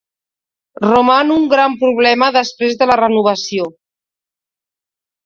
Roman 0.83 1.33
un 1.35 1.43
gran 1.51 1.75
problema 1.83 2.29
després 2.37 2.79
de 2.79 2.87
la 2.93 2.97
renovació. 3.01 3.69